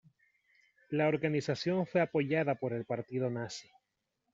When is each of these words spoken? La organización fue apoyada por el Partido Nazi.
La 0.89 1.07
organización 1.07 1.85
fue 1.85 2.01
apoyada 2.01 2.55
por 2.55 2.73
el 2.73 2.85
Partido 2.85 3.29
Nazi. 3.29 3.69